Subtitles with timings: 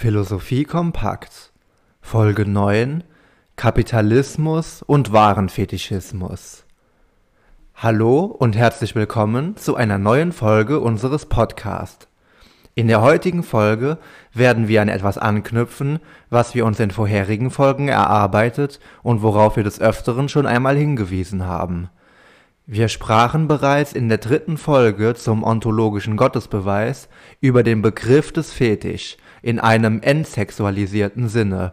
[0.00, 1.52] Philosophie kompakt
[2.00, 3.04] Folge 9
[3.56, 6.64] Kapitalismus und Warenfetischismus
[7.74, 12.08] Hallo und herzlich willkommen zu einer neuen Folge unseres Podcasts.
[12.74, 13.98] In der heutigen Folge
[14.32, 15.98] werden wir an etwas anknüpfen,
[16.30, 21.44] was wir uns in vorherigen Folgen erarbeitet und worauf wir des Öfteren schon einmal hingewiesen
[21.44, 21.90] haben.
[22.64, 27.10] Wir sprachen bereits in der dritten Folge zum ontologischen Gottesbeweis
[27.42, 31.72] über den Begriff des Fetisch in einem entsexualisierten Sinne.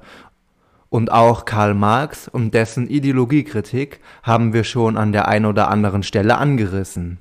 [0.89, 6.03] Und auch Karl Marx und dessen Ideologiekritik haben wir schon an der einen oder anderen
[6.03, 7.19] Stelle angerissen.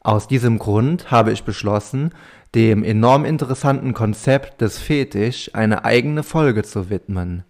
[0.00, 2.12] Aus diesem Grund habe ich beschlossen,
[2.54, 7.44] dem enorm interessanten Konzept des Fetisch eine eigene Folge zu widmen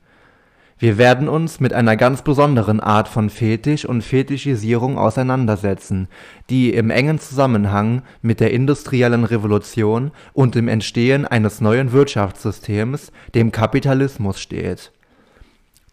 [0.81, 6.09] wir werden uns mit einer ganz besonderen Art von Fetisch und Fetischisierung auseinandersetzen,
[6.49, 13.53] die im engen Zusammenhang mit der industriellen Revolution und dem Entstehen eines neuen Wirtschaftssystems, dem
[13.53, 14.91] Kapitalismus steht.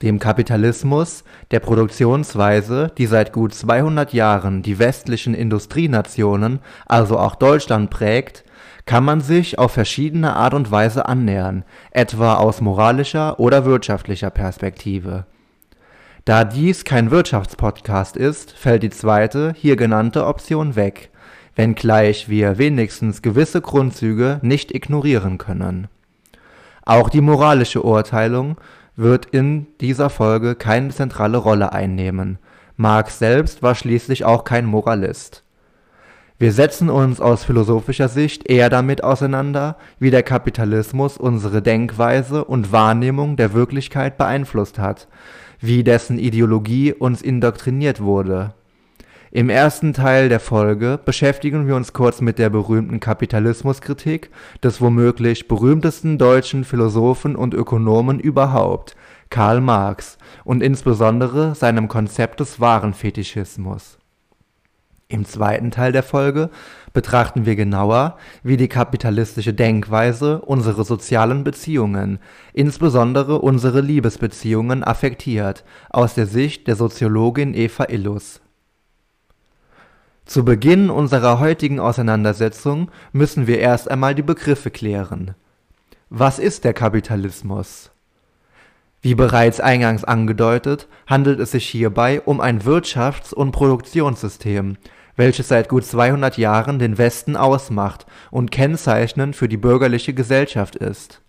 [0.02, 7.90] Dem Kapitalismus, der Produktionsweise, die seit gut 200 Jahren die westlichen Industrienationen, also auch Deutschland
[7.90, 8.46] prägt
[8.88, 15.26] kann man sich auf verschiedene Art und Weise annähern, etwa aus moralischer oder wirtschaftlicher Perspektive.
[16.26, 21.10] Da dies kein Wirtschaftspodcast ist, fällt die zweite, hier genannte Option weg,
[21.56, 25.88] wenngleich wir wenigstens gewisse Grundzüge nicht ignorieren können.
[26.86, 28.58] Auch die moralische Urteilung
[28.96, 32.40] wird in dieser Folge keine zentrale Rolle einnehmen.
[32.78, 35.44] Marx selbst war schließlich auch kein Moralist
[36.40, 42.72] wir setzen uns aus philosophischer Sicht eher damit auseinander, wie der Kapitalismus unsere Denkweise und
[42.72, 45.08] Wahrnehmung der Wirklichkeit beeinflusst hat,
[45.60, 48.54] wie dessen Ideologie uns indoktriniert wurde.
[49.32, 54.30] Im ersten Teil der Folge beschäftigen wir uns kurz mit der berühmten Kapitalismuskritik
[54.64, 58.96] des womöglich berühmtesten deutschen Philosophen und Ökonomen überhaupt,
[59.32, 63.98] Karl Marx, und insbesondere seinem Konzept des Warenfetischismus
[65.10, 66.50] im zweiten Teil der Folge
[66.92, 72.20] betrachten wir genauer, wie die kapitalistische Denkweise unsere sozialen Beziehungen,
[72.54, 78.42] insbesondere unsere Liebesbeziehungen, affektiert, aus der Sicht der Soziologin Eva Illus.
[80.26, 85.36] Zu Beginn unserer heutigen Auseinandersetzung müssen wir erst einmal die Begriffe klären.
[86.10, 87.92] Was ist der Kapitalismus?
[89.02, 94.76] Wie bereits eingangs angedeutet, handelt es sich hierbei um ein Wirtschafts- und Produktionssystem,
[95.18, 101.22] welches seit gut 200 Jahren den Westen ausmacht und kennzeichnend für die bürgerliche Gesellschaft ist.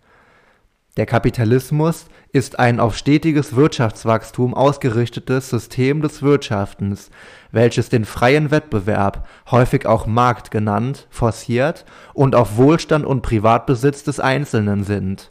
[0.98, 7.10] Der Kapitalismus ist ein auf stetiges Wirtschaftswachstum ausgerichtetes System des Wirtschaftens,
[7.52, 11.84] welches den freien Wettbewerb, häufig auch Markt genannt, forciert
[12.14, 15.30] und auf Wohlstand und Privatbesitz des Einzelnen sinnt.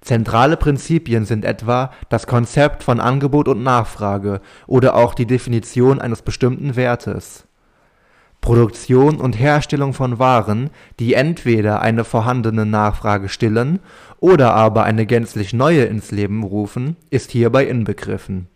[0.00, 6.22] Zentrale Prinzipien sind etwa das Konzept von Angebot und Nachfrage oder auch die Definition eines
[6.22, 7.47] bestimmten Wertes
[8.40, 13.80] Produktion und Herstellung von Waren, die entweder eine vorhandene Nachfrage stillen
[14.20, 18.48] oder aber eine gänzlich neue ins Leben rufen, ist hierbei inbegriffen.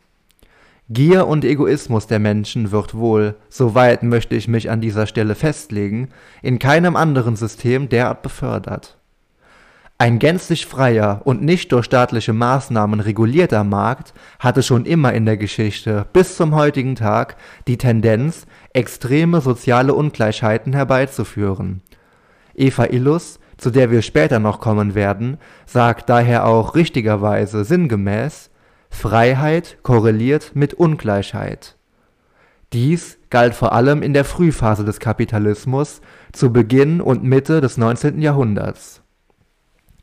[0.89, 6.09] Gier und Egoismus der Menschen wird wohl, soweit möchte ich mich an dieser Stelle festlegen,
[6.43, 8.99] in keinem anderen System derart befördert
[10.03, 15.37] ein gänzlich freier und nicht durch staatliche Maßnahmen regulierter Markt hatte schon immer in der
[15.37, 17.37] Geschichte bis zum heutigen Tag
[17.69, 21.83] die Tendenz, extreme soziale Ungleichheiten herbeizuführen.
[22.57, 28.51] Eva Illus, zu der wir später noch kommen werden, sagt daher auch richtigerweise sinngemäß,
[28.91, 31.77] Freiheit korreliert mit Ungleichheit.
[32.73, 36.01] Dies galt vor allem in der Frühphase des Kapitalismus
[36.33, 38.21] zu Beginn und Mitte des 19.
[38.21, 39.02] Jahrhunderts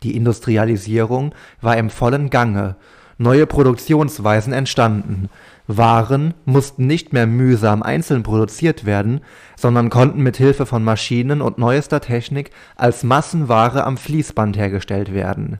[0.03, 2.75] die Industrialisierung war im vollen Gange,
[3.17, 5.29] neue Produktionsweisen entstanden,
[5.71, 9.21] Waren mussten nicht mehr mühsam einzeln produziert werden,
[9.55, 15.59] sondern konnten mit Hilfe von Maschinen und neuester Technik als Massenware am Fließband hergestellt werden.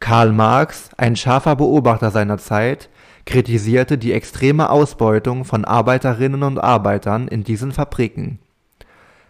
[0.00, 2.88] Karl Marx, ein scharfer Beobachter seiner Zeit,
[3.26, 8.38] kritisierte die extreme Ausbeutung von Arbeiterinnen und Arbeitern in diesen Fabriken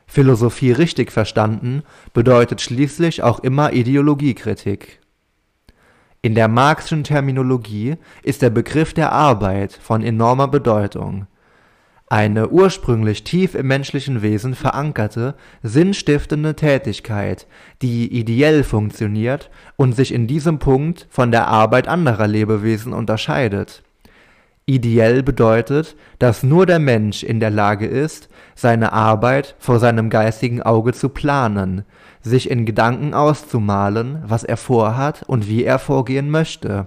[0.06, 1.82] Philosophie richtig verstanden
[2.12, 5.00] bedeutet schließlich auch immer Ideologiekritik.
[6.20, 11.26] In der Marxischen Terminologie ist der Begriff der Arbeit von enormer Bedeutung.
[12.08, 17.46] Eine ursprünglich tief im menschlichen Wesen verankerte, sinnstiftende Tätigkeit,
[17.81, 23.82] die ideell funktioniert und sich in diesem Punkt von der Arbeit anderer Lebewesen unterscheidet
[24.72, 30.62] Ideell bedeutet, dass nur der Mensch in der Lage ist, seine Arbeit vor seinem geistigen
[30.62, 31.84] Auge zu planen,
[32.22, 36.86] sich in Gedanken auszumalen, was er vorhat und wie er vorgehen möchte.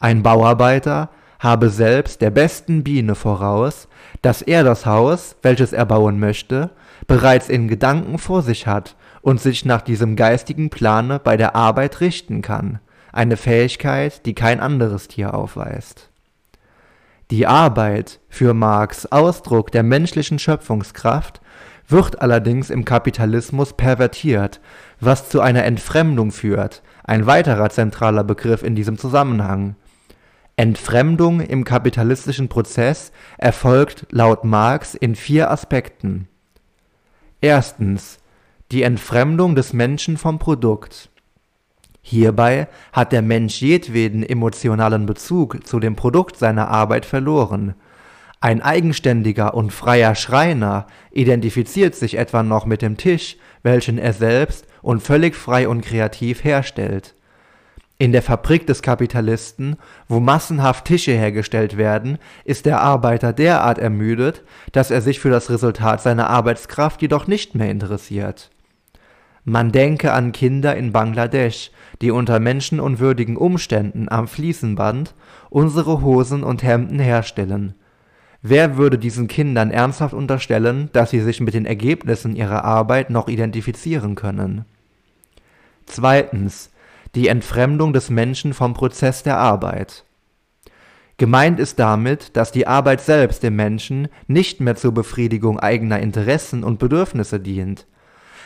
[0.00, 3.86] Ein Bauarbeiter habe selbst der besten Biene voraus,
[4.20, 6.70] dass er das Haus, welches er bauen möchte,
[7.06, 12.00] bereits in Gedanken vor sich hat und sich nach diesem geistigen Plane bei der Arbeit
[12.00, 12.80] richten kann,
[13.12, 16.10] eine Fähigkeit, die kein anderes Tier aufweist.
[17.30, 21.40] Die Arbeit, für Marx Ausdruck der menschlichen Schöpfungskraft,
[21.88, 24.60] wird allerdings im Kapitalismus pervertiert,
[25.00, 29.76] was zu einer Entfremdung führt, ein weiterer zentraler Begriff in diesem Zusammenhang.
[30.56, 36.28] Entfremdung im kapitalistischen Prozess erfolgt laut Marx in vier Aspekten.
[37.40, 38.18] Erstens
[38.70, 41.10] die Entfremdung des Menschen vom Produkt.
[42.06, 47.74] Hierbei hat der Mensch jedweden emotionalen Bezug zu dem Produkt seiner Arbeit verloren
[48.44, 54.66] ein eigenständiger und freier Schreiner identifiziert sich etwa noch mit dem Tisch, welchen er selbst
[54.82, 57.14] und völlig frei und kreativ herstellt.
[57.96, 59.76] In der Fabrik des Kapitalisten,
[60.08, 64.42] wo massenhaft Tische hergestellt werden, ist der Arbeiter derart ermüdet,
[64.72, 68.50] dass er sich für das Resultat seiner Arbeitskraft jedoch nicht mehr interessiert.
[69.44, 71.70] Man denke an Kinder in Bangladesch,
[72.00, 75.14] die unter menschenunwürdigen Umständen am Fließenband
[75.50, 77.74] unsere Hosen und Hemden herstellen
[78.46, 83.28] Wer würde diesen Kindern ernsthaft unterstellen, dass sie sich mit den Ergebnissen ihrer Arbeit noch
[83.28, 84.66] identifizieren können?
[85.86, 86.70] Zweitens.
[87.14, 90.04] Die Entfremdung des Menschen vom Prozess der Arbeit.
[91.16, 96.64] Gemeint ist damit, dass die Arbeit selbst dem Menschen nicht mehr zur Befriedigung eigener Interessen
[96.64, 97.86] und Bedürfnisse dient.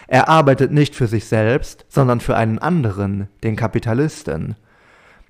[0.08, 4.56] Er arbeitet nicht für sich selbst, sondern für einen anderen, den Kapitalisten.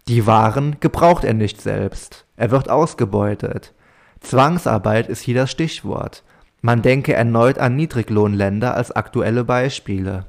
[0.07, 3.75] Die Waren gebraucht er nicht selbst, er wird ausgebeutet.
[4.21, 6.23] Zwangsarbeit ist hier das Stichwort.
[6.61, 10.27] Man denke erneut an Niedriglohnländer als aktuelle Beispiele.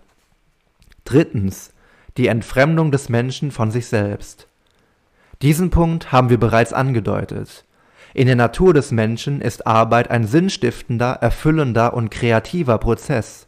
[1.06, 1.74] Drittens.
[2.18, 4.48] Die Entfremdung des Menschen von sich selbst.
[5.42, 7.66] Diesen Punkt haben wir bereits angedeutet.
[8.14, 13.48] In der Natur des Menschen ist Arbeit ein sinnstiftender, erfüllender und kreativer Prozess.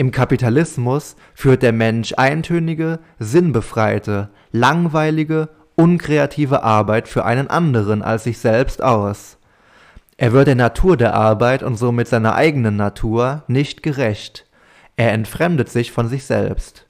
[0.00, 8.38] Im Kapitalismus führt der Mensch eintönige, sinnbefreite, langweilige, unkreative Arbeit für einen anderen als sich
[8.38, 9.36] selbst aus.
[10.16, 14.46] Er wird der Natur der Arbeit und somit seiner eigenen Natur nicht gerecht.
[14.96, 16.86] Er entfremdet sich von sich selbst.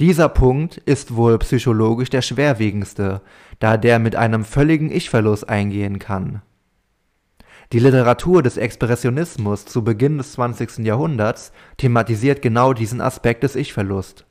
[0.00, 3.20] Dieser Punkt ist wohl psychologisch der schwerwiegendste,
[3.60, 6.42] da der mit einem völligen Ich-Verlust eingehen kann.
[7.72, 10.78] Die Literatur des Expressionismus zu Beginn des 20.
[10.78, 14.26] Jahrhunderts thematisiert genau diesen Aspekt des Ich-Verlust.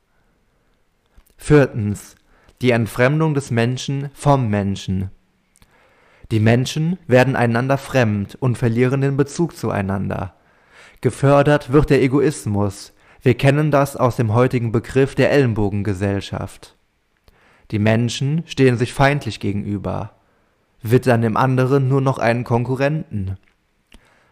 [1.36, 2.14] Viertens.
[2.62, 5.10] Die Entfremdung des Menschen vom Menschen.
[6.30, 10.34] Die Menschen werden einander fremd und verlieren den Bezug zueinander.
[11.00, 16.76] Gefördert wird der Egoismus, wir kennen das aus dem heutigen Begriff der Ellenbogengesellschaft.
[17.70, 20.13] Die Menschen stehen sich feindlich gegenüber,
[20.84, 23.36] wittern dem anderen nur noch einen Konkurrenten.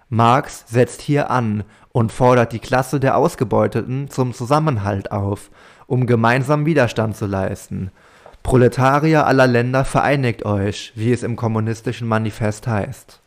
[0.08, 5.50] Marx setzt hier an und fordert die Klasse der Ausgebeuteten zum Zusammenhalt auf,
[5.86, 7.90] um gemeinsam Widerstand zu leisten
[8.42, 13.20] Proletarier aller Länder, vereinigt euch, wie es im kommunistischen Manifest heißt.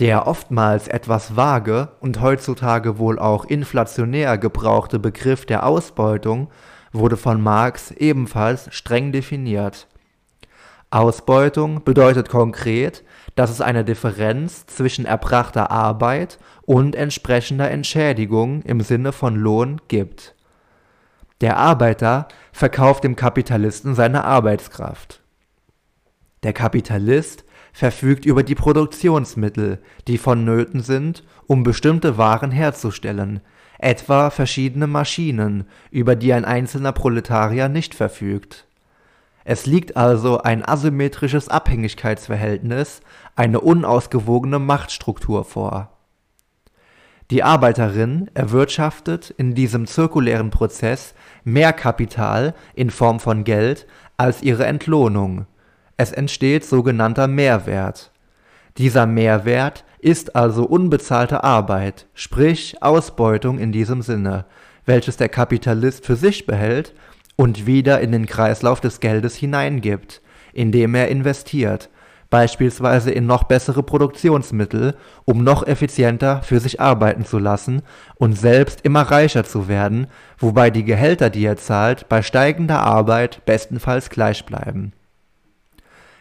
[0.00, 6.48] Der oftmals etwas vage und heutzutage wohl auch inflationär gebrauchte Begriff der Ausbeutung
[6.92, 9.86] wurde von Marx ebenfalls streng definiert.
[10.94, 13.02] Ausbeutung bedeutet konkret,
[13.34, 20.36] dass es eine Differenz zwischen erbrachter Arbeit und entsprechender Entschädigung im Sinne von Lohn gibt.
[21.40, 25.20] Der Arbeiter verkauft dem Kapitalisten seine Arbeitskraft.
[26.44, 33.40] Der Kapitalist verfügt über die Produktionsmittel, die vonnöten sind, um bestimmte Waren herzustellen,
[33.80, 38.68] etwa verschiedene Maschinen, über die ein einzelner Proletarier nicht verfügt.
[39.44, 43.00] Es liegt also ein asymmetrisches Abhängigkeitsverhältnis,
[43.36, 45.90] eine unausgewogene Machtstruktur vor.
[47.30, 53.86] Die Arbeiterin erwirtschaftet in diesem zirkulären Prozess mehr Kapital in Form von Geld
[54.16, 55.46] als ihre Entlohnung.
[55.96, 58.12] Es entsteht sogenannter Mehrwert.
[58.78, 64.44] Dieser Mehrwert ist also unbezahlte Arbeit, sprich Ausbeutung in diesem Sinne,
[64.84, 66.94] welches der Kapitalist für sich behält
[67.36, 70.20] und wieder in den Kreislauf des Geldes hineingibt,
[70.52, 71.90] indem er investiert,
[72.30, 77.82] beispielsweise in noch bessere Produktionsmittel, um noch effizienter für sich arbeiten zu lassen
[78.16, 83.44] und selbst immer reicher zu werden, wobei die Gehälter, die er zahlt, bei steigender Arbeit
[83.44, 84.92] bestenfalls gleich bleiben.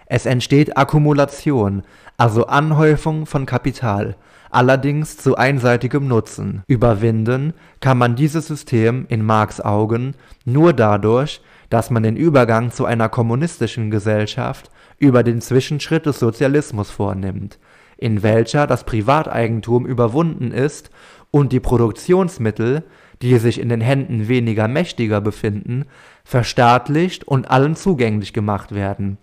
[0.05, 1.82] Es entsteht Akkumulation,
[2.17, 4.15] also Anhäufung von Kapital,
[4.53, 6.63] allerdings zu einseitigem Nutzen.
[6.67, 12.86] Überwinden kann man dieses System in Marx Augen nur dadurch, dass man den Übergang zu
[12.86, 14.69] einer kommunistischen Gesellschaft
[15.00, 17.57] über den Zwischenschritt des Sozialismus vornimmt,
[17.98, 20.91] in welcher das Privateigentum überwunden ist
[21.31, 22.83] und die Produktionsmittel,
[23.22, 25.86] die sich in den Händen weniger Mächtiger befinden,
[26.24, 29.17] verstaatlicht und allen zugänglich gemacht werden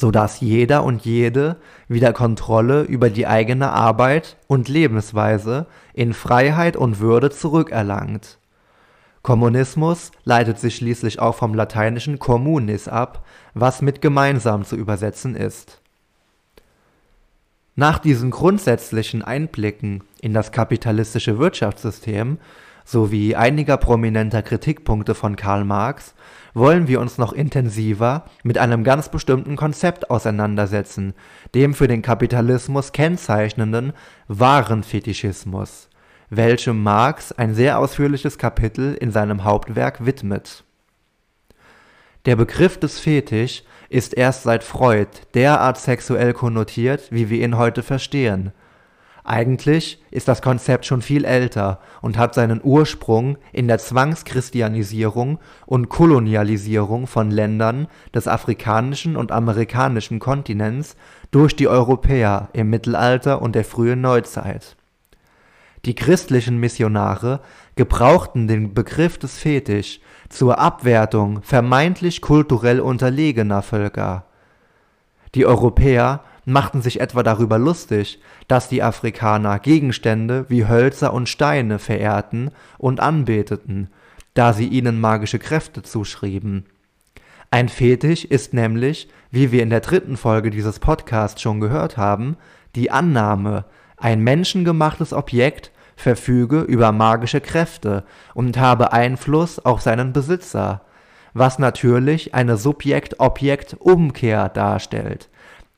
[0.00, 6.74] so dass jeder und jede wieder Kontrolle über die eigene Arbeit und Lebensweise in Freiheit
[6.74, 8.38] und Würde zurückerlangt.
[9.20, 15.82] Kommunismus leitet sich schließlich auch vom lateinischen communis ab, was mit gemeinsam zu übersetzen ist.
[17.76, 22.38] Nach diesen grundsätzlichen Einblicken in das kapitalistische Wirtschaftssystem
[22.86, 26.14] sowie einiger prominenter Kritikpunkte von Karl Marx
[26.54, 31.14] wollen wir uns noch intensiver mit einem ganz bestimmten Konzept auseinandersetzen,
[31.54, 33.92] dem für den Kapitalismus kennzeichnenden
[34.28, 35.88] Warenfetischismus,
[36.28, 40.64] welchem Marx ein sehr ausführliches Kapitel in seinem Hauptwerk widmet.
[42.26, 47.82] Der Begriff des Fetisch ist erst seit Freud derart sexuell konnotiert, wie wir ihn heute
[47.82, 48.52] verstehen
[49.24, 55.88] eigentlich ist das Konzept schon viel älter und hat seinen Ursprung in der Zwangschristianisierung und
[55.88, 60.96] Kolonialisierung von Ländern des afrikanischen und amerikanischen Kontinents
[61.30, 64.76] durch die Europäer im Mittelalter und der frühen Neuzeit.
[65.84, 67.40] Die christlichen Missionare
[67.74, 74.24] gebrauchten den Begriff des Fetisch zur Abwertung vermeintlich kulturell unterlegener Völker.
[75.34, 81.78] Die Europäer machten sich etwa darüber lustig, dass die Afrikaner Gegenstände wie Hölzer und Steine
[81.78, 83.88] verehrten und anbeteten,
[84.34, 86.66] da sie ihnen magische Kräfte zuschrieben.
[87.50, 92.36] Ein Fetisch ist nämlich, wie wir in der dritten Folge dieses Podcasts schon gehört haben,
[92.76, 93.64] die Annahme,
[93.96, 98.04] ein menschengemachtes Objekt verfüge über magische Kräfte
[98.34, 100.82] und habe Einfluss auf seinen Besitzer,
[101.34, 105.28] was natürlich eine Subjekt-Objekt-Umkehr darstellt,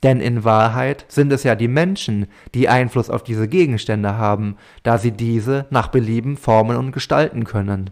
[0.02, 4.98] denn in Wahrheit sind es ja die Menschen, die Einfluss auf diese Gegenstände haben, da
[4.98, 7.90] sie diese nach Belieben formen und gestalten können.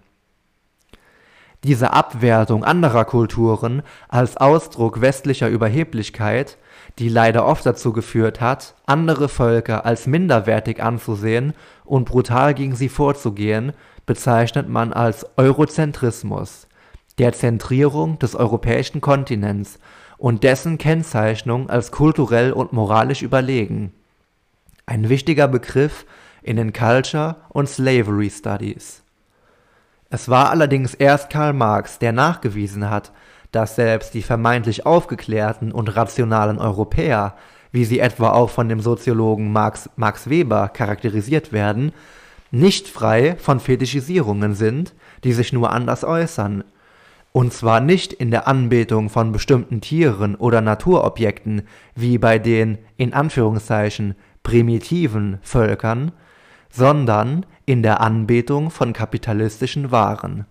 [1.62, 6.56] Diese Abwertung anderer Kulturen als Ausdruck westlicher Überheblichkeit,
[6.98, 11.52] die leider oft dazu geführt hat, andere Völker als minderwertig anzusehen
[11.84, 13.72] und brutal gegen sie vorzugehen,
[14.06, 16.66] bezeichnet man als Eurozentrismus,
[17.18, 19.78] der Zentrierung des europäischen Kontinents
[20.20, 23.94] und dessen Kennzeichnung als kulturell und moralisch überlegen.
[24.84, 26.04] Ein wichtiger Begriff
[26.42, 29.02] in den Culture und Slavery Studies.
[30.10, 33.12] Es war allerdings erst Karl Marx, der nachgewiesen hat,
[33.50, 37.34] dass selbst die vermeintlich aufgeklärten und rationalen Europäer,
[37.72, 41.92] wie sie etwa auch von dem Soziologen Max, Max Weber charakterisiert werden,
[42.50, 44.92] nicht frei von Fetischisierungen sind,
[45.24, 46.64] die sich nur anders äußern,
[47.32, 51.62] und zwar nicht in der Anbetung von bestimmten Tieren oder Naturobjekten
[51.94, 56.12] wie bei den in Anführungszeichen primitiven Völkern,
[56.70, 60.46] sondern in der Anbetung von kapitalistischen Waren.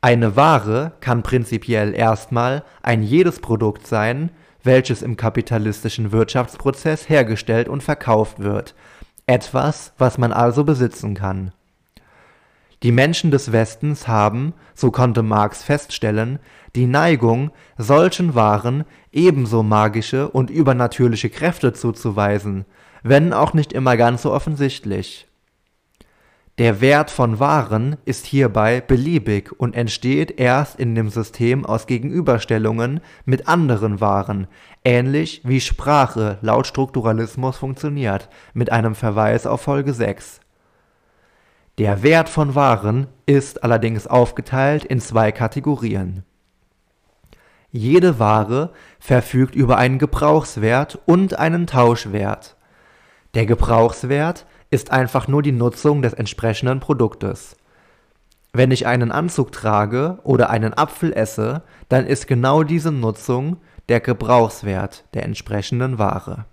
[0.00, 4.30] Eine Ware kann prinzipiell erstmal ein jedes Produkt sein,
[4.62, 8.74] welches im kapitalistischen Wirtschaftsprozess hergestellt und verkauft wird,
[9.26, 11.52] etwas, was man also besitzen kann
[12.84, 16.38] die Menschen des Westens haben, so konnte Marx feststellen,
[16.76, 22.66] die Neigung, solchen Waren ebenso magische und übernatürliche Kräfte zuzuweisen,
[23.02, 25.26] wenn auch nicht immer ganz so offensichtlich.
[26.58, 33.00] Der Wert von Waren ist hierbei beliebig und entsteht erst in dem System aus Gegenüberstellungen
[33.24, 34.46] mit anderen Waren,
[34.84, 40.42] ähnlich wie Sprache laut Strukturalismus funktioniert, mit einem Verweis auf Folge 6
[41.78, 46.22] der Wert von Waren ist allerdings aufgeteilt in zwei Kategorien.
[47.72, 52.56] Jede Ware verfügt über einen Gebrauchswert und einen Tauschwert.
[53.34, 57.56] Der Gebrauchswert ist einfach nur die Nutzung des entsprechenden Produktes.
[58.52, 63.56] Wenn ich einen Anzug trage oder einen Apfel esse, dann ist genau diese Nutzung
[63.88, 66.44] der Gebrauchswert der entsprechenden Ware.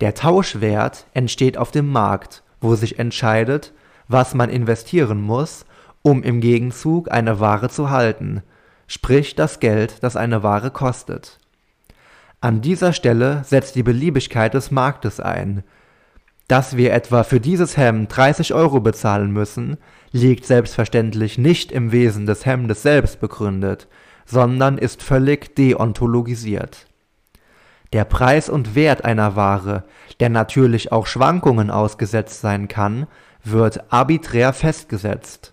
[0.00, 3.72] Der Tauschwert entsteht auf dem Markt, wo sich entscheidet,
[4.08, 5.66] was man investieren muss,
[6.02, 8.42] um im Gegenzug eine Ware zu halten,
[8.86, 11.38] sprich das Geld, das eine Ware kostet.
[12.40, 15.64] An dieser Stelle setzt die Beliebigkeit des Marktes ein.
[16.48, 19.78] Dass wir etwa für dieses Hemd 30 Euro bezahlen müssen,
[20.12, 23.88] liegt selbstverständlich nicht im Wesen des Hemdes selbst begründet,
[24.26, 26.86] sondern ist völlig deontologisiert.
[27.92, 29.84] Der Preis und Wert einer Ware,
[30.20, 33.06] der natürlich auch Schwankungen ausgesetzt sein kann,
[33.50, 35.52] wird arbiträr festgesetzt.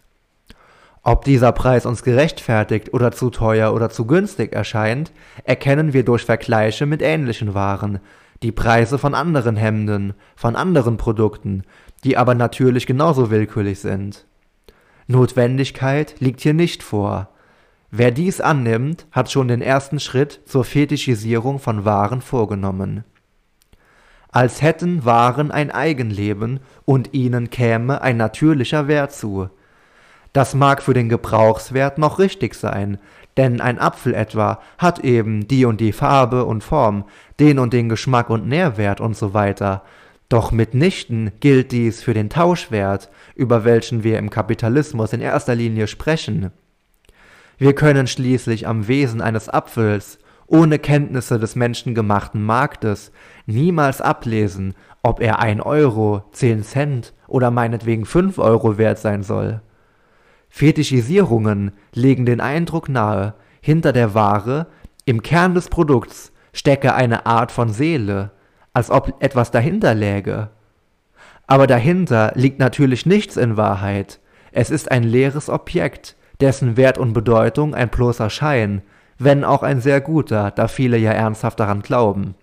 [1.03, 5.12] Ob dieser Preis uns gerechtfertigt oder zu teuer oder zu günstig erscheint,
[5.43, 8.00] erkennen wir durch Vergleiche mit ähnlichen Waren,
[8.41, 11.63] die Preise von anderen Hemden, von anderen Produkten,
[12.03, 14.25] die aber natürlich genauso willkürlich sind.
[15.07, 17.29] Notwendigkeit liegt hier nicht vor.
[17.91, 23.03] Wer dies annimmt, hat schon den ersten Schritt zur Fetischisierung von Waren vorgenommen.
[24.33, 29.47] Als hätten Waren ein Eigenleben und ihnen käme ein natürlicher Wert zu.
[30.33, 32.97] Das mag für den Gebrauchswert noch richtig sein,
[33.37, 37.05] denn ein Apfel etwa hat eben die und die Farbe und Form,
[37.39, 39.83] den und den Geschmack und Nährwert und so weiter,
[40.29, 45.85] doch mitnichten gilt dies für den Tauschwert, über welchen wir im Kapitalismus in erster Linie
[45.85, 46.49] sprechen.
[47.59, 50.17] Wir können schließlich am Wesen eines Apfels,
[50.53, 53.12] ohne Kenntnisse des menschengemachten Marktes,
[53.48, 59.62] niemals ablesen, ob er ein Euro, zehn Cent oder meinetwegen fünf Euro wert sein soll.
[60.50, 64.67] Fetischisierungen legen den Eindruck nahe, hinter der Ware,
[65.05, 68.29] im Kern des Produkts, stecke eine Art von Seele,
[68.74, 70.51] als ob etwas dahinter läge.
[71.48, 74.19] Aber dahinter liegt natürlich nichts in Wahrheit.
[74.51, 78.83] Es ist ein leeres Objekt, dessen Wert und Bedeutung ein bloßer Schein,
[79.24, 82.36] wenn auch ein sehr guter, da viele ja ernsthaft daran glauben.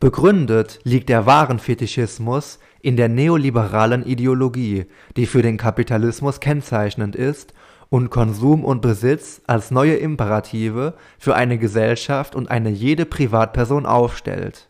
[0.00, 7.52] Begründet liegt der Warenfetischismus in der neoliberalen Ideologie, die für den Kapitalismus kennzeichnend ist
[7.90, 14.68] und Konsum und Besitz als neue Imperative für eine Gesellschaft und eine jede Privatperson aufstellt.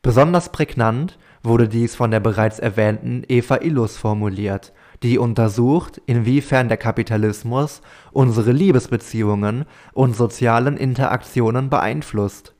[0.00, 6.76] Besonders prägnant wurde dies von der bereits erwähnten Eva Illus formuliert, die untersucht, inwiefern der
[6.76, 12.54] Kapitalismus unsere Liebesbeziehungen und sozialen Interaktionen beeinflusst.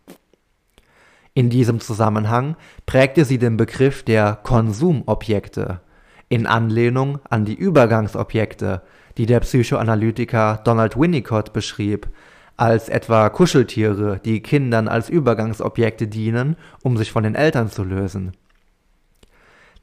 [1.35, 5.81] In diesem Zusammenhang prägte sie den Begriff der Konsumobjekte
[6.28, 8.83] in Anlehnung an die Übergangsobjekte,
[9.16, 12.09] die der Psychoanalytiker Donald Winnicott beschrieb,
[12.57, 18.32] als etwa Kuscheltiere, die Kindern als Übergangsobjekte dienen, um sich von den Eltern zu lösen.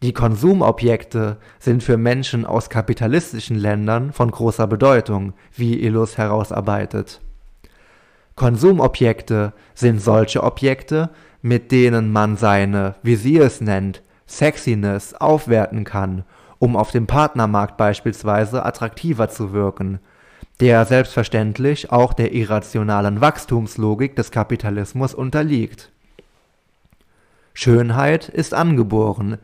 [0.01, 7.21] Die Konsumobjekte sind für Menschen aus kapitalistischen Ländern von großer Bedeutung, wie Illus herausarbeitet.
[8.35, 11.09] Konsumobjekte sind solche Objekte,
[11.41, 16.23] mit denen man seine, wie sie es nennt, Sexiness aufwerten kann,
[16.57, 19.99] um auf dem Partnermarkt beispielsweise attraktiver zu wirken,
[20.59, 25.91] der selbstverständlich auch der irrationalen Wachstumslogik des Kapitalismus unterliegt.
[27.53, 29.37] Schönheit ist angeboren,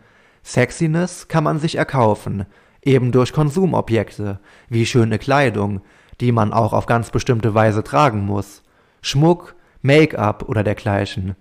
[0.43, 2.45] Sexiness kann man sich erkaufen,
[2.83, 5.81] eben durch Konsumobjekte, wie schöne Kleidung,
[6.21, 8.63] die man auch auf ganz bestimmte Weise tragen muss,
[9.01, 11.35] Schmuck, Make-up oder dergleichen.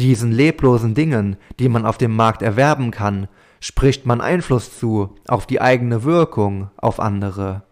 [0.00, 3.28] Diesen leblosen Dingen, die man auf dem Markt erwerben kann,
[3.60, 7.62] spricht man Einfluss zu auf die eigene Wirkung auf andere.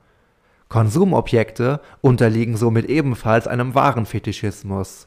[0.68, 5.06] Konsumobjekte unterliegen somit ebenfalls einem Warenfetischismus.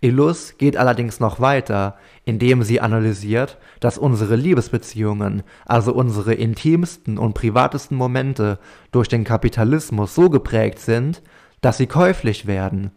[0.00, 7.34] Illus geht allerdings noch weiter, indem sie analysiert, dass unsere Liebesbeziehungen, also unsere intimsten und
[7.34, 8.58] privatesten Momente,
[8.92, 11.22] durch den Kapitalismus so geprägt sind,
[11.60, 12.92] dass sie käuflich werden.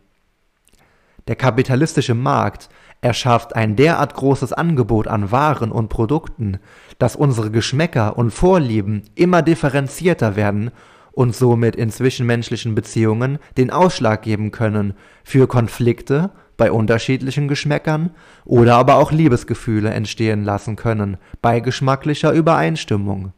[1.27, 2.69] Der kapitalistische Markt
[3.03, 6.59] er schafft ein derart großes Angebot an Waren und Produkten,
[6.99, 10.71] dass unsere Geschmäcker und Vorlieben immer differenzierter werden
[11.13, 18.11] und somit in zwischenmenschlichen Beziehungen den Ausschlag geben können für Konflikte bei unterschiedlichen Geschmäckern
[18.45, 23.33] oder aber auch Liebesgefühle entstehen lassen können bei geschmacklicher Übereinstimmung.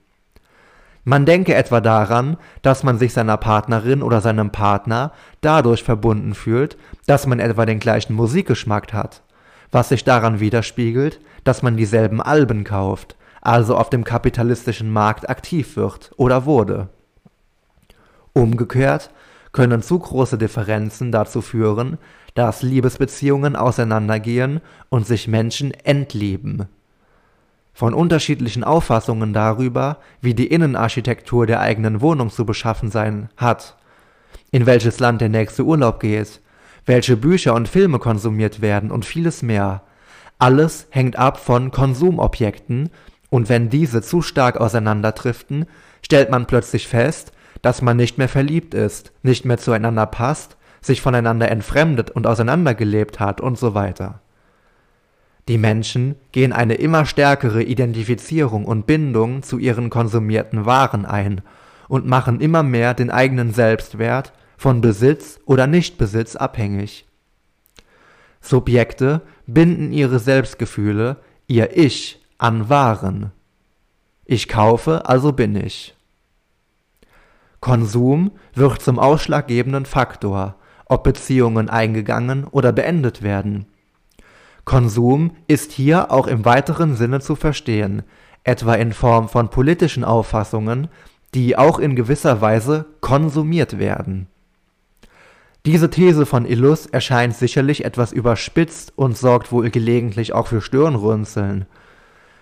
[1.04, 5.12] Man denke etwa daran, dass man sich seiner Partnerin oder seinem Partner
[5.42, 9.22] dadurch verbunden fühlt, dass man etwa den gleichen Musikgeschmack hat
[9.76, 15.76] was sich daran widerspiegelt, dass man dieselben Alben kauft, also auf dem kapitalistischen Markt aktiv
[15.76, 16.88] wird oder wurde.
[18.36, 19.12] Umgekehrt
[19.54, 21.98] können zu große Differenzen dazu führen,
[22.34, 26.68] dass Liebesbeziehungen auseinandergehen und sich Menschen entlieben.
[27.74, 33.78] Von unterschiedlichen Auffassungen darüber, wie die Innenarchitektur der eigenen Wohnung zu beschaffen sein hat,
[34.52, 36.42] in welches Land der nächste Urlaub geht,
[36.86, 39.84] welche Bücher und Filme konsumiert werden und vieles mehr.
[40.40, 42.90] Alles hängt ab von Konsumobjekten,
[43.30, 45.66] und wenn diese zu stark auseinanderdriften,
[46.02, 47.32] stellt man plötzlich fest,
[47.66, 53.20] dass man nicht mehr verliebt ist, nicht mehr zueinander passt, sich voneinander entfremdet und auseinandergelebt
[53.20, 54.22] hat und so weiter.
[55.48, 61.42] Die Menschen gehen eine immer stärkere Identifizierung und Bindung zu ihren konsumierten Waren ein
[61.88, 67.08] und machen immer mehr den eigenen Selbstwert von Besitz oder Nichtbesitz abhängig.
[68.42, 73.32] Subjekte binden ihre Selbstgefühle, ihr Ich, an Waren.
[74.24, 75.96] Ich kaufe, also bin ich.
[77.66, 80.54] Konsum wird zum ausschlaggebenden Faktor,
[80.86, 83.66] ob Beziehungen eingegangen oder beendet werden.
[84.66, 88.04] Konsum ist hier auch im weiteren Sinne zu verstehen,
[88.44, 90.90] etwa in Form von politischen Auffassungen,
[91.34, 94.28] die auch in gewisser Weise konsumiert werden.
[95.66, 101.66] Diese These von Illus erscheint sicherlich etwas überspitzt und sorgt wohl gelegentlich auch für Stirnrunzeln.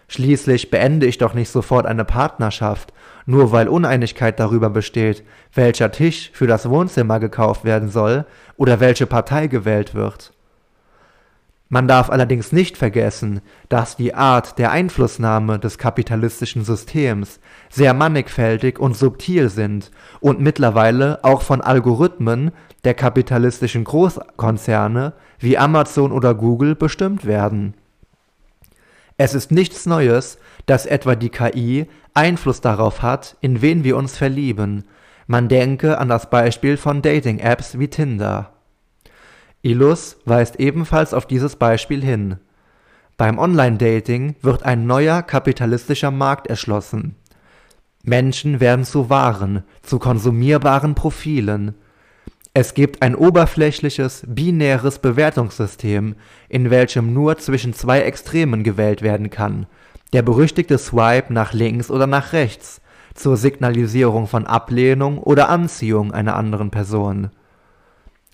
[0.07, 2.93] Schließlich beende ich doch nicht sofort eine Partnerschaft,
[3.25, 8.25] nur weil Uneinigkeit darüber besteht, welcher Tisch für das Wohnzimmer gekauft werden soll
[8.57, 10.33] oder welche Partei gewählt wird.
[11.73, 17.39] Man darf allerdings nicht vergessen, dass die Art der Einflussnahme des kapitalistischen Systems
[17.71, 19.89] sehr mannigfältig und subtil sind
[20.19, 22.51] und mittlerweile auch von Algorithmen
[22.83, 27.73] der kapitalistischen Großkonzerne wie Amazon oder Google bestimmt werden.
[29.17, 34.17] Es ist nichts Neues, dass etwa die KI Einfluss darauf hat, in wen wir uns
[34.17, 34.85] verlieben.
[35.27, 38.53] Man denke an das Beispiel von Dating-Apps wie Tinder.
[39.61, 42.37] Illus weist ebenfalls auf dieses Beispiel hin.
[43.15, 47.15] Beim Online-Dating wird ein neuer kapitalistischer Markt erschlossen.
[48.03, 51.75] Menschen werden zu Waren, zu konsumierbaren Profilen.
[52.53, 56.15] Es gibt ein oberflächliches, binäres Bewertungssystem,
[56.49, 59.65] in welchem nur zwischen zwei Extremen gewählt werden kann.
[60.13, 62.81] Der berüchtigte Swipe nach links oder nach rechts
[63.15, 67.31] zur Signalisierung von Ablehnung oder Anziehung einer anderen Person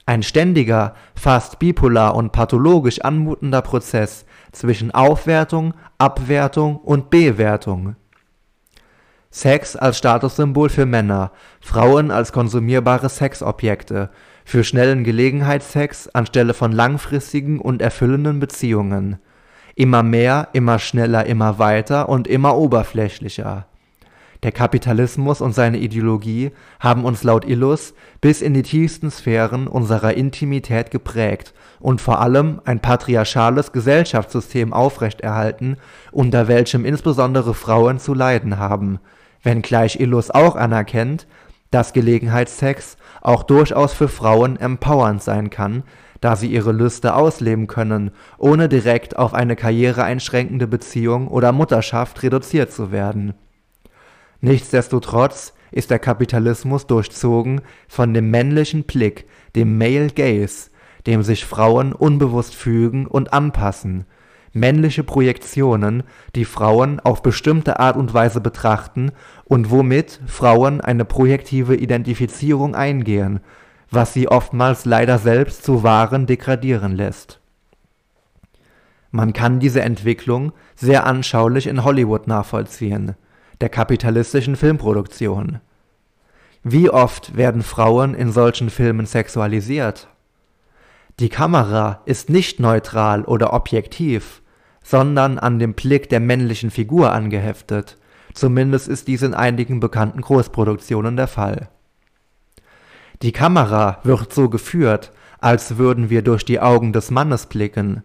[0.10, 7.96] ein ständiger, fast bipolar und pathologisch anmutender Prozess zwischen Aufwertung, Abwertung und Bewertung.
[9.32, 14.10] Sex als Statussymbol für Männer, Frauen als konsumierbare Sexobjekte,
[14.44, 19.20] für schnellen Gelegenheitssex anstelle von langfristigen und erfüllenden Beziehungen.
[19.76, 23.68] Immer mehr, immer schneller, immer weiter und immer oberflächlicher
[24.44, 30.14] der Kapitalismus und seine Ideologie haben uns laut Illus bis in die tiefsten Sphären unserer
[30.14, 35.76] Intimität geprägt und vor allem ein patriarchales Gesellschaftssystem aufrechterhalten,
[36.12, 39.00] unter welchem insbesondere Frauen zu leiden haben,
[39.44, 41.28] wenngleich Illus auch anerkennt,
[41.72, 45.84] dass Gelegenheitssex auch durchaus für Frauen empowernd sein kann,
[46.22, 52.72] da sie ihre Lüste ausleben können, ohne direkt auf eine karriereeinschränkende Beziehung oder Mutterschaft reduziert
[52.72, 53.34] zu werden.
[54.42, 59.26] Nichtsdestotrotz ist der Kapitalismus durchzogen von dem männlichen Blick,
[59.56, 60.72] dem Male Gaze,
[61.06, 64.06] dem sich Frauen unbewusst fügen und anpassen,
[64.54, 66.04] männliche Projektionen,
[66.36, 69.12] die Frauen auf bestimmte Art und Weise betrachten
[69.46, 73.40] und womit Frauen eine projektive Identifizierung eingehen,
[73.92, 77.40] was sie oftmals leider selbst zu Waren degradieren lässt.
[79.12, 83.16] Man kann diese Entwicklung sehr anschaulich in Hollywood nachvollziehen
[83.62, 85.60] der kapitalistischen Filmproduktion.
[86.64, 90.08] Wie oft werden Frauen in solchen Filmen sexualisiert?
[91.20, 94.42] Die Kamera ist nicht neutral oder objektiv,
[94.82, 97.98] sondern an dem Blick der männlichen Figur angeheftet,
[98.34, 101.68] zumindest ist dies in einigen bekannten Großproduktionen der Fall.
[103.22, 108.04] Die Kamera wird so geführt, als würden wir durch die Augen des Mannes blicken,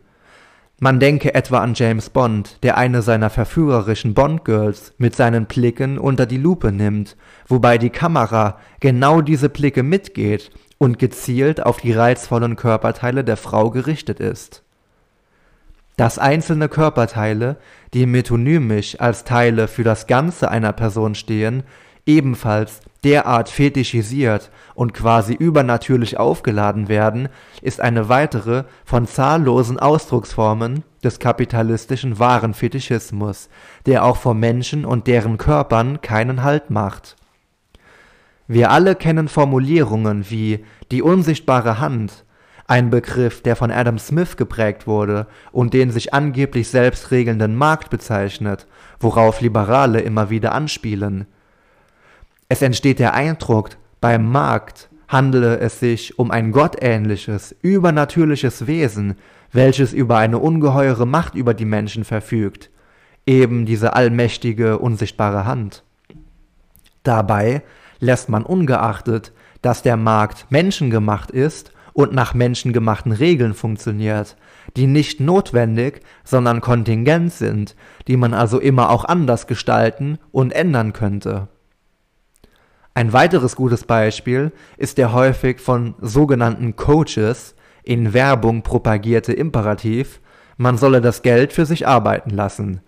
[0.80, 6.26] man denke etwa an James Bond, der eine seiner verführerischen Bond-Girls mit seinen Blicken unter
[6.26, 10.50] die Lupe nimmt, wobei die Kamera genau diese Blicke mitgeht
[10.84, 14.62] und gezielt auf die reizvollen Körperteile der Frau gerichtet ist.
[15.96, 17.56] Dass einzelne Körperteile,
[17.94, 21.62] die metonymisch als Teile für das Ganze einer Person stehen,
[22.04, 27.28] ebenfalls derart fetischisiert und quasi übernatürlich aufgeladen werden,
[27.62, 33.48] ist eine weitere von zahllosen Ausdrucksformen des kapitalistischen Warenfetischismus,
[33.86, 37.16] der auch vor Menschen und deren Körpern keinen Halt macht.
[38.46, 42.24] Wir alle kennen Formulierungen wie die unsichtbare Hand,
[42.66, 47.90] ein Begriff, der von Adam Smith geprägt wurde und den sich angeblich selbst regelnden Markt
[47.90, 48.66] bezeichnet,
[49.00, 51.26] worauf Liberale immer wieder anspielen,
[52.48, 59.16] es entsteht der Eindruck, beim Markt handele es sich um ein gottähnliches, übernatürliches Wesen,
[59.50, 62.70] welches über eine ungeheure Macht über die Menschen verfügt,
[63.26, 65.84] eben diese allmächtige, unsichtbare Hand.
[67.02, 67.62] Dabei
[68.04, 74.36] lässt man ungeachtet, dass der Markt menschengemacht ist und nach menschengemachten Regeln funktioniert,
[74.76, 80.92] die nicht notwendig, sondern kontingent sind, die man also immer auch anders gestalten und ändern
[80.92, 81.48] könnte.
[82.94, 90.20] Ein weiteres gutes Beispiel ist der häufig von sogenannten Coaches in Werbung propagierte Imperativ,
[90.56, 92.80] man solle das Geld für sich arbeiten lassen.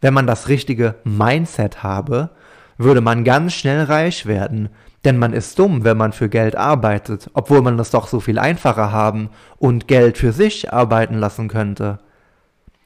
[0.00, 2.30] Wenn man das richtige Mindset habe,
[2.78, 4.68] würde man ganz schnell reich werden,
[5.04, 8.38] denn man ist dumm, wenn man für Geld arbeitet, obwohl man es doch so viel
[8.38, 11.98] einfacher haben und Geld für sich arbeiten lassen könnte.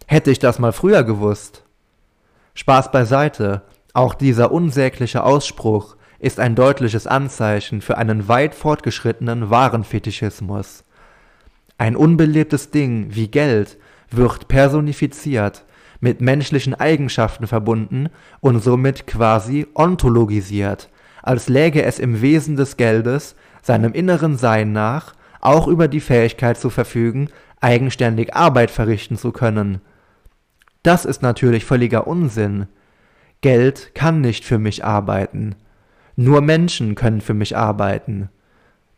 [0.06, 1.64] Hätte ich das mal früher gewusst.
[2.54, 10.84] Spaß beiseite, auch dieser unsägliche Ausspruch ist ein deutliches Anzeichen für einen weit fortgeschrittenen Warenfetischismus.
[11.78, 13.78] Ein unbelebtes Ding wie Geld
[14.10, 15.64] wird personifiziert,
[16.00, 18.08] mit menschlichen Eigenschaften verbunden
[18.40, 20.88] und somit quasi ontologisiert,
[21.22, 26.58] als läge es im Wesen des Geldes, seinem inneren Sein nach, auch über die Fähigkeit
[26.58, 27.28] zu verfügen,
[27.60, 29.80] eigenständig Arbeit verrichten zu können.
[30.82, 32.66] Das ist natürlich völliger Unsinn.
[33.40, 35.54] Geld kann nicht für mich arbeiten.
[36.16, 38.28] Nur Menschen können für mich arbeiten.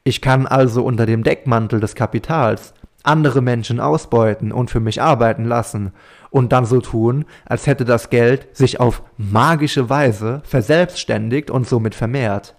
[0.04, 5.44] Ich kann also unter dem Deckmantel des Kapitals andere Menschen ausbeuten und für mich arbeiten
[5.44, 5.92] lassen
[6.30, 11.94] und dann so tun, als hätte das Geld sich auf magische Weise verselbstständigt und somit
[11.94, 12.54] vermehrt.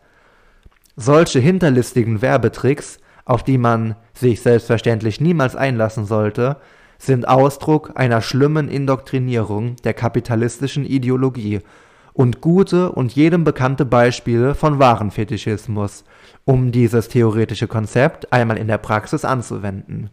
[0.96, 6.58] Solche hinterlistigen Werbetricks, auf die man sich selbstverständlich niemals einlassen sollte,
[6.98, 11.62] sind Ausdruck einer schlimmen Indoktrinierung der kapitalistischen Ideologie
[12.14, 16.04] und gute und jedem bekannte Beispiele von Warenfetischismus,
[16.46, 20.10] um dieses theoretische Konzept einmal in der Praxis anzuwenden.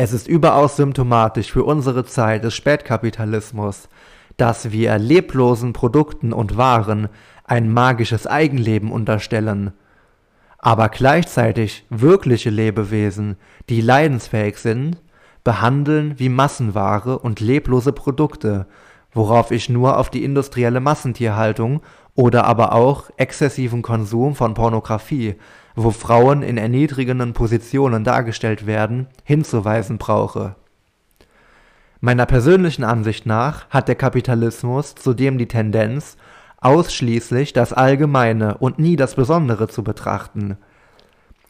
[0.00, 3.88] Es ist überaus symptomatisch für unsere Zeit des Spätkapitalismus,
[4.36, 7.08] dass wir leblosen Produkten und Waren
[7.42, 9.72] ein magisches Eigenleben unterstellen,
[10.56, 15.02] aber gleichzeitig wirkliche Lebewesen, die leidensfähig sind,
[15.42, 18.68] behandeln wie Massenware und leblose Produkte,
[19.10, 21.82] worauf ich nur auf die industrielle Massentierhaltung
[22.14, 25.34] oder aber auch exzessiven Konsum von Pornografie,
[25.78, 30.56] wo Frauen in erniedrigenden Positionen dargestellt werden, hinzuweisen brauche.
[32.00, 36.16] Meiner persönlichen Ansicht nach hat der Kapitalismus zudem die Tendenz,
[36.60, 40.58] ausschließlich das Allgemeine und nie das Besondere zu betrachten.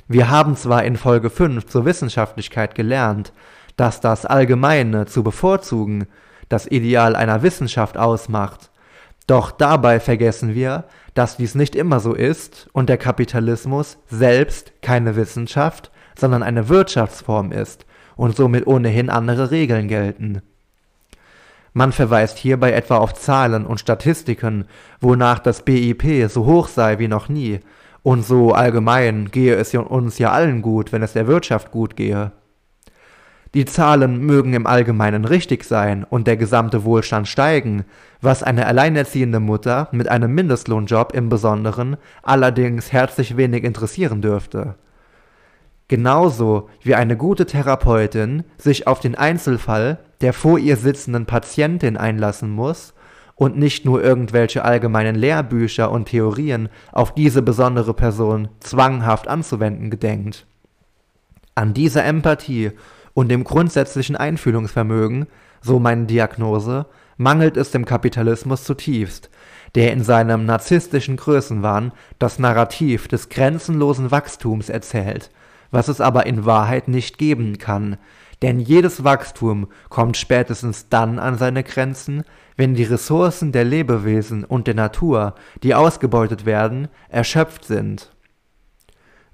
[0.08, 3.32] Wir haben zwar in Folge 5 zur Wissenschaftlichkeit gelernt,
[3.76, 6.06] dass das Allgemeine zu bevorzugen
[6.50, 8.70] das Ideal einer Wissenschaft ausmacht.
[9.26, 10.84] Doch dabei vergessen wir,
[11.18, 17.50] dass dies nicht immer so ist und der Kapitalismus selbst keine Wissenschaft, sondern eine Wirtschaftsform
[17.50, 20.42] ist und somit ohnehin andere Regeln gelten.
[21.72, 24.66] Man verweist hierbei etwa auf Zahlen und Statistiken,
[25.00, 27.58] wonach das BIP so hoch sei wie noch nie,
[28.04, 32.30] und so allgemein gehe es uns ja allen gut, wenn es der Wirtschaft gut gehe.
[33.54, 37.84] Die Zahlen mögen im Allgemeinen richtig sein und der gesamte Wohlstand steigen,
[38.20, 44.74] was eine alleinerziehende Mutter mit einem Mindestlohnjob im Besonderen allerdings herzlich wenig interessieren dürfte.
[45.88, 52.50] Genauso wie eine gute Therapeutin sich auf den Einzelfall der vor ihr sitzenden Patientin einlassen
[52.50, 52.92] muss
[53.34, 60.46] und nicht nur irgendwelche allgemeinen Lehrbücher und Theorien auf diese besondere Person zwanghaft anzuwenden gedenkt.
[61.54, 62.72] An dieser Empathie
[63.18, 65.26] und dem grundsätzlichen Einfühlungsvermögen,
[65.60, 69.28] so meine Diagnose, mangelt es dem Kapitalismus zutiefst,
[69.74, 75.32] der in seinem narzisstischen Größenwahn das Narrativ des grenzenlosen Wachstums erzählt,
[75.72, 77.96] was es aber in Wahrheit nicht geben kann,
[78.40, 82.22] denn jedes Wachstum kommt spätestens dann an seine Grenzen,
[82.56, 88.12] wenn die Ressourcen der Lebewesen und der Natur, die ausgebeutet werden, erschöpft sind.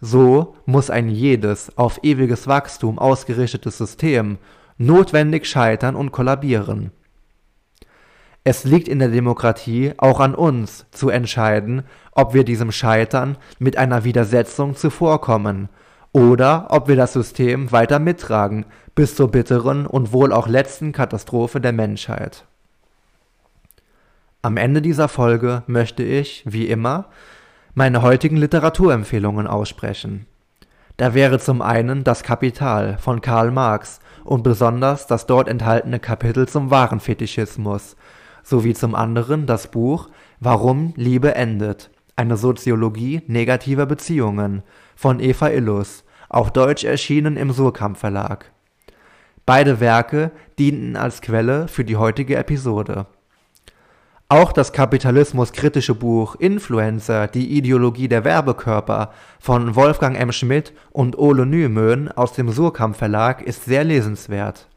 [0.07, 4.37] So muss ein jedes auf ewiges Wachstum ausgerichtetes System
[4.77, 6.91] notwendig scheitern und kollabieren.
[8.45, 13.79] Es liegt in der Demokratie auch an uns zu entscheiden, ob wir diesem Scheitern mit
[13.79, 15.71] einer Widersetzung zuvorkommen
[16.13, 21.63] oder ob wir das System weiter mittragen bis zur bitteren und wohl auch letzten Katastrophe
[21.63, 22.45] der Menschheit.
[24.43, 27.09] Am Ende dieser Folge möchte ich, wie immer,
[27.75, 30.27] meine heutigen Literaturempfehlungen aussprechen.
[30.97, 36.47] Da wäre zum einen Das Kapital von Karl Marx und besonders das dort enthaltene Kapitel
[36.47, 37.97] zum Warenfetischismus,
[38.45, 40.09] sowie zum anderen das Buch
[40.39, 44.63] Warum Liebe endet, eine Soziologie negativer Beziehungen
[44.95, 48.53] von Eva Illus, auf Deutsch erschienen im Surkamp Verlag.
[49.47, 53.07] Beide Werke dienten als Quelle für die heutige Episode
[54.29, 60.33] auch das kapitalismuskritische Buch Influencer, die Ideologie der Werbekörper von Wolfgang M.
[60.33, 64.69] Schmidt und Ole Nymöen aus dem Surkamp Verlag ist sehr lesenswert.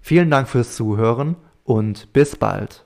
[0.00, 2.83] Vielen Dank fürs Zuhören und bis bald.